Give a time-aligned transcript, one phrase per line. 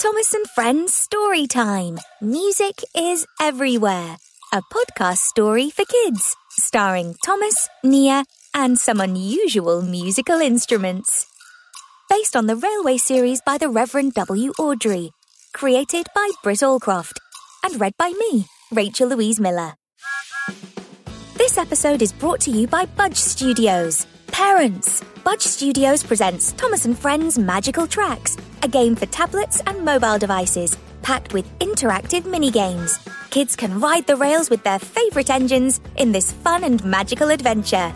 [0.00, 1.98] Thomas and Friends Story Time.
[2.22, 4.16] Music is everywhere.
[4.50, 8.24] A podcast story for kids, starring Thomas, Nia,
[8.54, 11.26] and some unusual musical instruments.
[12.08, 14.54] Based on the railway series by the Reverend W.
[14.58, 15.10] Awdry,
[15.52, 17.18] Created by Britt Allcroft.
[17.62, 19.74] And read by me, Rachel Louise Miller.
[21.34, 24.06] This episode is brought to you by Budge Studios.
[24.40, 25.04] Parents!
[25.22, 30.78] Budge Studios presents Thomas and Friends Magical Tracks, a game for tablets and mobile devices,
[31.02, 32.98] packed with interactive mini games.
[33.28, 37.92] Kids can ride the rails with their favourite engines in this fun and magical adventure.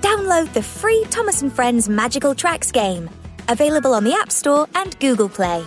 [0.00, 3.08] Download the free Thomas and Friends Magical Tracks game,
[3.46, 5.64] available on the App Store and Google Play.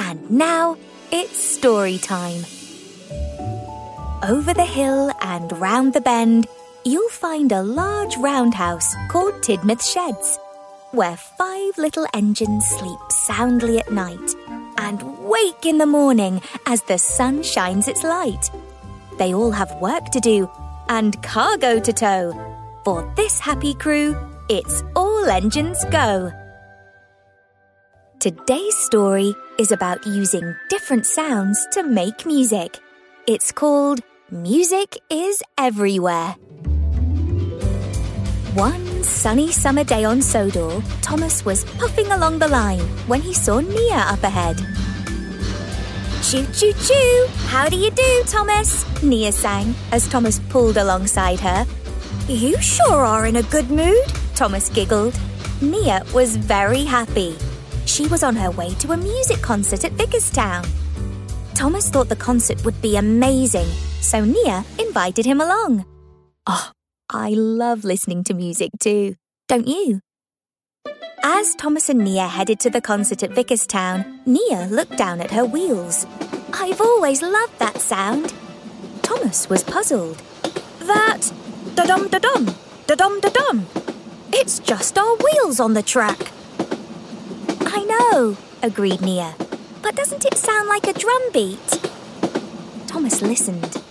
[0.00, 0.76] And now
[1.12, 2.44] it's story time.
[4.28, 6.48] Over the hill and round the bend,
[6.84, 10.38] you'll find a large roundhouse called Tidmouth Sheds,
[10.92, 14.34] where five little engines sleep soundly at night
[14.78, 18.50] and wake in the morning as the sun shines its light.
[19.18, 20.50] They all have work to do
[20.88, 22.32] and cargo to tow.
[22.84, 24.16] For this happy crew,
[24.48, 26.32] it's all engines go.
[28.20, 32.78] Today's story is about using different sounds to make music.
[33.26, 36.36] It's called Music is Everywhere.
[38.54, 43.60] One sunny summer day on Sodor, Thomas was puffing along the line when he saw
[43.60, 44.56] Nia up ahead.
[46.24, 47.26] Choo choo choo!
[47.46, 48.84] How do you do, Thomas?
[49.04, 51.64] Nia sang as Thomas pulled alongside her.
[52.26, 55.16] You sure are in a good mood, Thomas giggled.
[55.62, 57.36] Nia was very happy.
[57.86, 60.66] She was on her way to a music concert at Vickerstown.
[61.54, 63.68] Thomas thought the concert would be amazing,
[64.00, 65.84] so Nia invited him along.
[66.46, 66.72] Oh,
[67.12, 69.16] I love listening to music too,
[69.48, 70.00] don't you?
[71.24, 75.44] As Thomas and Nia headed to the concert at Vickerstown, Nia looked down at her
[75.44, 76.06] wheels.
[76.52, 78.32] I've always loved that sound.
[79.02, 80.22] Thomas was puzzled.
[80.78, 81.32] That
[81.74, 82.54] da dum da dum,
[82.86, 83.66] da dum da dum.
[84.32, 86.30] It's just our wheels on the track.
[87.62, 89.34] I know, agreed Nia.
[89.82, 91.80] But doesn't it sound like a drum beat?
[92.86, 93.82] Thomas listened.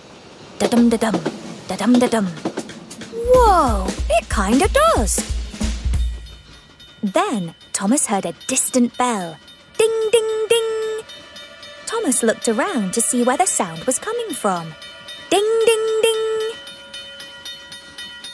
[0.58, 1.20] Da dum da dum,
[1.68, 2.49] da dum da dum.
[3.32, 5.18] Whoa, it kinda does.
[7.02, 9.38] Then Thomas heard a distant bell.
[9.78, 11.04] Ding, ding, ding.
[11.86, 14.74] Thomas looked around to see where the sound was coming from.
[15.30, 16.50] Ding, ding, ding.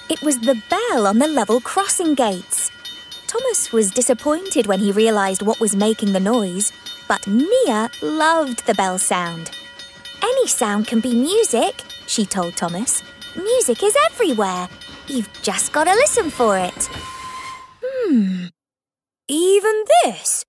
[0.09, 2.71] It was the bell on the level crossing gates.
[3.27, 6.73] Thomas was disappointed when he realised what was making the noise,
[7.07, 9.51] but Nia loved the bell sound.
[10.23, 13.03] Any sound can be music, she told Thomas.
[13.37, 14.69] Music is everywhere.
[15.09, 16.89] You've just got to listen for it.
[17.85, 18.47] Hmm.
[19.29, 20.45] Even this?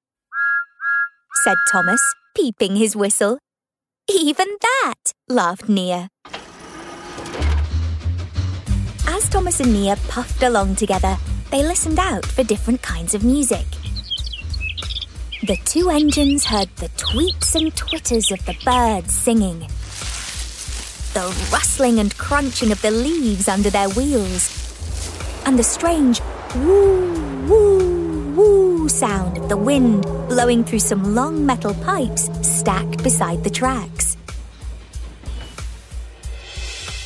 [1.44, 2.02] said Thomas,
[2.36, 3.40] peeping his whistle.
[4.10, 6.10] Even that, laughed Nia.
[9.08, 11.18] As Thomas and Nia puffed along together,
[11.52, 13.66] they listened out for different kinds of music.
[15.44, 19.68] The two engines heard the tweets and twitters of the birds singing,
[21.18, 24.44] the rustling and crunching of the leaves under their wheels,
[25.48, 26.22] and the strange
[26.58, 33.44] woo, woo, woo sound of the wind blowing through some long metal pipes stacked beside
[33.44, 34.16] the tracks.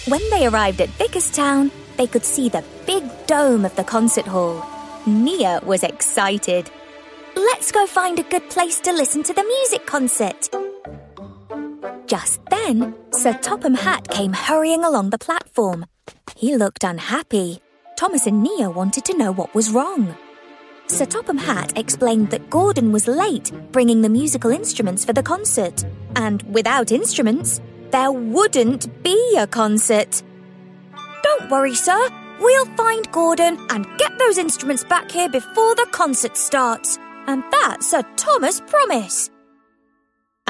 [0.10, 4.62] When they arrived at Vickerstown, they could see the big dome of the concert hall.
[5.08, 6.70] Nia was excited.
[7.38, 10.50] Let's go find a good place to listen to the music concert.
[12.12, 15.86] Just then, Sir Topham Hatt came hurrying along the platform.
[16.36, 17.62] He looked unhappy.
[17.96, 20.18] Thomas and Nia wanted to know what was wrong.
[20.88, 25.86] Sir Topham Hatt explained that Gordon was late bringing the musical instruments for the concert,
[26.18, 27.62] and without instruments,
[27.92, 30.22] there wouldn't be a concert.
[31.24, 32.10] Don't worry, sir.
[32.42, 37.00] We'll find Gordon and get those instruments back here before the concert starts.
[37.28, 39.30] And that's a Thomas promise.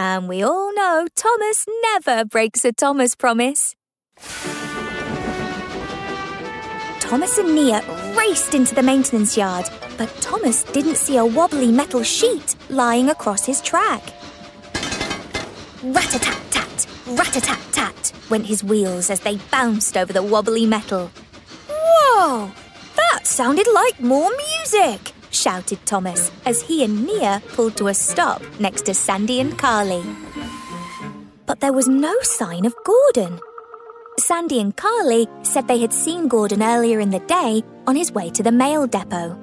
[0.04, 3.76] And we all know Thomas never breaks a Thomas promise.
[7.00, 7.84] Thomas and Nia
[8.18, 9.66] raced into the maintenance yard,
[10.00, 14.02] but Thomas didn't see a wobbly metal sheet lying across his track.
[15.84, 21.12] Rat-a-tat-tat, rat-a-tat-tat went his wheels as they bounced over the wobbly metal.
[21.70, 22.50] Whoa!
[22.96, 25.14] That sounded like more music!
[25.32, 30.04] Shouted Thomas as he and Nia pulled to a stop next to Sandy and Carly.
[31.46, 33.40] But there was no sign of Gordon.
[34.20, 38.30] Sandy and Carly said they had seen Gordon earlier in the day on his way
[38.32, 39.38] to the mail depot.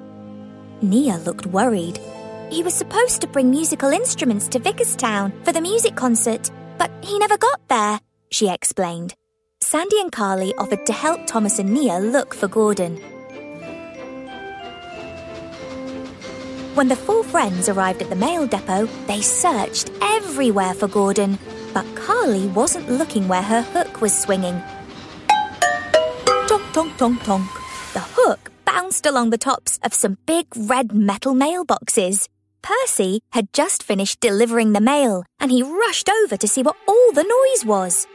[0.81, 1.99] Nia looked worried.
[2.51, 7.19] He was supposed to bring musical instruments to Vickerstown for the music concert, but he
[7.19, 8.01] never got there,
[8.31, 9.15] she explained.
[9.61, 13.18] Sandy and Carly offered to help Thomas and Nia look for Gordon.
[16.79, 21.37] When the four friends arrived at the mail depot, they searched everywhere for Gordon,
[21.75, 24.63] but Carly wasn't looking where her hook was swinging.
[26.47, 27.51] Tonk, tonk, tonk, tonk.
[27.95, 32.29] The hook bounced along the tops of some big red metal mailboxes.
[32.63, 37.11] Percy had just finished delivering the mail, and he rushed over to see what all
[37.11, 38.07] the noise was.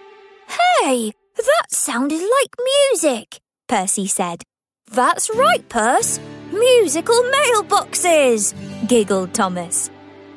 [0.48, 2.56] Hey, that sounded like
[2.94, 4.44] music, Percy said.
[4.89, 6.21] That's right, Percy.
[6.53, 8.53] Musical mailboxes,
[8.88, 9.89] giggled Thomas.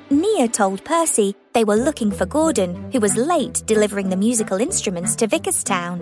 [0.09, 5.15] Nia told Percy they were looking for Gordon, who was late delivering the musical instruments
[5.17, 6.01] to Vickerstown.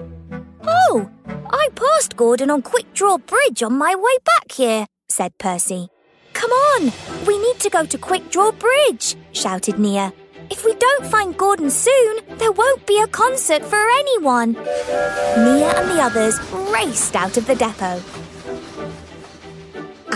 [0.63, 1.11] Oh,
[1.51, 5.89] I passed Gordon on Quick Draw Bridge on my way back here, said Percy.
[6.33, 6.93] Come on,
[7.27, 10.13] we need to go to Quick Draw Bridge, shouted Nia.
[10.49, 14.53] If we don't find Gordon soon, there won't be a concert for anyone.
[14.53, 16.39] Nia and the others
[16.73, 18.01] raced out of the depot.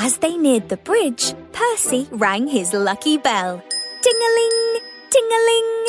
[0.09, 3.63] As they neared the bridge, Percy rang his lucky bell.
[4.01, 5.87] Ting-a-ling, ting-a-ling.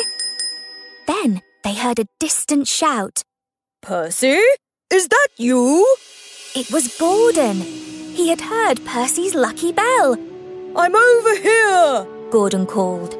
[1.06, 3.22] Then they heard a distant shout.
[3.80, 4.38] Percy,
[4.92, 5.86] is that you?
[6.54, 7.62] It was Gordon.
[7.62, 10.18] He had heard Percy's lucky bell.
[10.76, 13.16] I'm over here, Gordon called.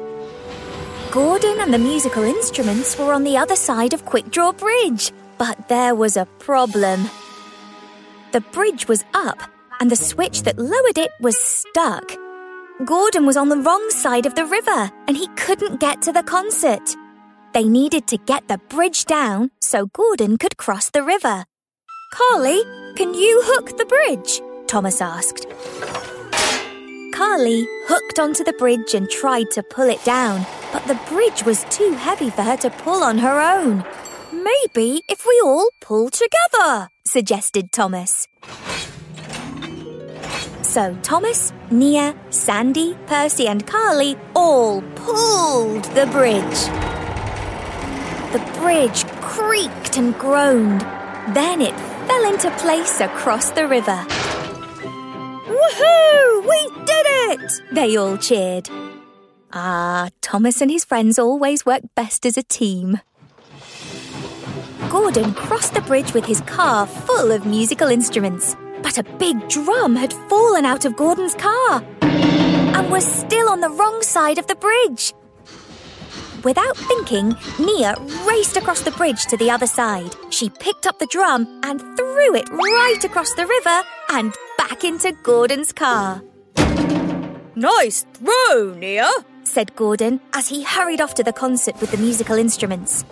[1.09, 5.67] Gordon and the musical instruments were on the other side of Quick Draw Bridge, but
[5.67, 7.09] there was a problem.
[8.33, 9.41] The bridge was up,
[9.81, 12.15] and the switch that lowered it was stuck.
[12.85, 16.21] Gordon was on the wrong side of the river, and he couldn't get to the
[16.21, 16.95] concert.
[17.53, 21.45] They needed to get the bridge down so Gordon could cross the river.
[22.13, 22.61] Carly,
[22.95, 24.41] can you hook the bridge?
[24.67, 25.47] Thomas asked.
[27.15, 31.65] Carly hooked onto the bridge and tried to pull it down, but the bridge was
[31.71, 33.83] too heavy for her to pull on her own.
[34.31, 38.27] Maybe if we all pull together, suggested Thomas.
[40.71, 46.61] So Thomas, Nia, Sandy, Percy, and Carly all pulled the bridge.
[48.31, 50.79] The bridge creaked and groaned.
[51.35, 51.75] Then it
[52.07, 54.05] fell into place across the river.
[55.51, 56.47] Woohoo!
[56.49, 57.61] We did it!
[57.73, 58.69] They all cheered.
[59.51, 63.01] Ah, Thomas and his friends always work best as a team.
[64.89, 69.95] Gordon crossed the bridge with his car full of musical instruments, but a big drum
[69.95, 74.55] had fallen out of Gordon's car and was still on the wrong side of the
[74.55, 75.13] bridge.
[76.43, 77.95] Without thinking, Nia
[78.27, 80.15] raced across the bridge to the other side.
[80.31, 85.11] She picked up the drum and threw it right across the river and back into
[85.23, 86.21] Gordon's car.
[87.55, 89.11] Nice throw, Nia,
[89.43, 93.05] said Gordon as he hurried off to the concert with the musical instruments.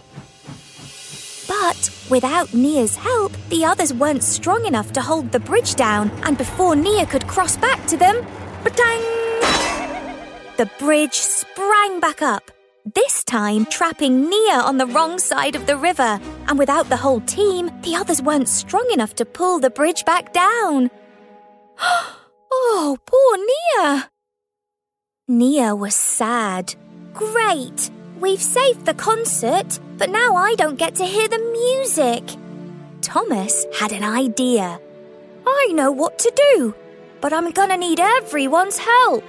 [1.49, 6.37] But without Nia's help, the others weren't strong enough to hold the bridge down, and
[6.37, 8.23] before Nia could cross back to them,
[8.63, 9.01] batang!
[10.57, 12.51] The bridge sprang back up,
[12.93, 16.19] this time trapping Nia on the wrong side of the river.
[16.47, 20.33] And without the whole team, the others weren't strong enough to pull the bridge back
[20.33, 20.91] down.
[22.51, 24.11] oh, poor Nia!
[25.27, 26.75] Nia was sad.
[27.13, 27.89] Great!
[28.19, 32.23] We've saved the concert, but now I don't get to hear the music.
[33.01, 34.79] Thomas had an idea.
[35.47, 36.75] I know what to do,
[37.21, 39.23] but I'm gonna need everyone's help.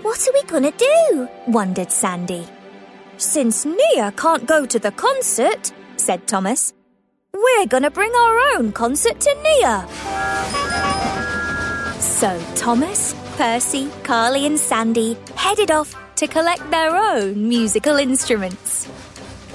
[0.00, 1.28] What are we gonna do?
[1.48, 2.46] wondered Sandy.
[3.18, 6.72] Since Nia can't go to the concert, said Thomas,
[7.34, 9.86] we're gonna bring our own concert to Nia.
[12.00, 18.86] So Thomas, Percy, Carly, and Sandy headed off to collect their own musical instruments.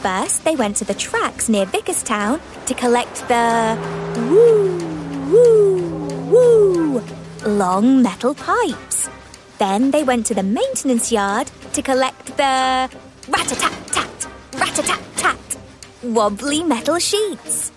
[0.02, 3.78] First, they went to the tracks near Vickerstown to collect the
[4.28, 4.80] woo,
[5.30, 7.04] woo, woo
[7.46, 9.08] long metal pipes.
[9.60, 12.90] Then they went to the maintenance yard to collect the
[13.30, 15.58] rat-a-tat-tat, rat-a-tat-tat
[16.02, 17.72] wobbly metal sheets.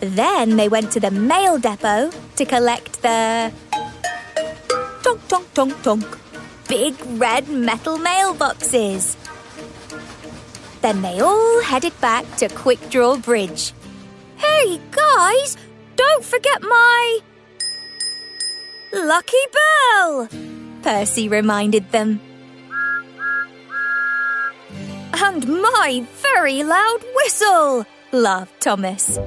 [0.00, 3.52] Then they went to the mail depot to collect the
[5.02, 6.19] tonk tonk tonk tonk
[6.70, 9.16] big red metal mailboxes.
[10.82, 13.72] Then they all headed back to Quick Draw Bridge.
[14.36, 15.56] Hey guys,
[15.96, 17.18] don't forget my
[18.92, 20.28] lucky bell,
[20.82, 22.20] Percy reminded them.
[25.12, 29.18] And my very loud whistle, laughed Thomas.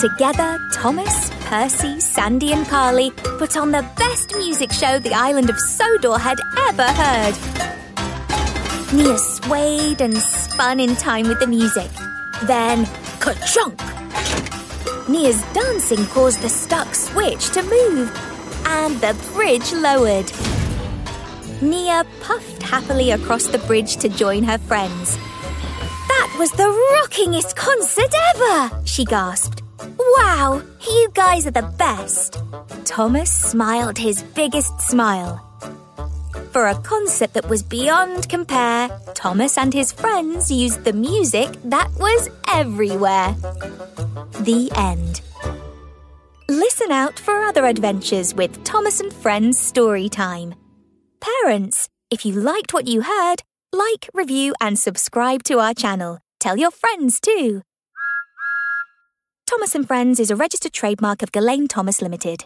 [0.00, 5.58] Together, Thomas, Percy, Sandy, and Carly put on the best music show the island of
[5.58, 6.38] Sodor had
[6.68, 7.34] ever heard.
[8.92, 11.90] Nia swayed and spun in time with the music.
[12.42, 12.84] Then,
[13.20, 13.80] ka-chunk!
[15.08, 18.14] Nia's dancing caused the stuck switch to move,
[18.66, 20.30] and the bridge lowered.
[21.62, 25.16] Nia puffed happily across the bridge to join her friends.
[25.16, 29.57] That was the rockingest concert ever, she gasped.
[30.18, 32.42] Wow, you guys are the best.
[32.84, 35.44] Thomas smiled his biggest smile.
[36.52, 41.88] For a concert that was beyond compare, Thomas and his friends used the music that
[42.00, 43.36] was everywhere.
[44.40, 45.20] The end.
[46.48, 50.56] Listen out for other adventures with Thomas and Friends Story Time.
[51.20, 56.18] Parents, if you liked what you heard, like, review, and subscribe to our channel.
[56.40, 57.62] Tell your friends too.
[59.48, 62.44] Thomas and Friends is a registered trademark of Gullane Thomas Limited.